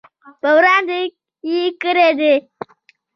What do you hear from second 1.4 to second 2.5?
یې کړي دي.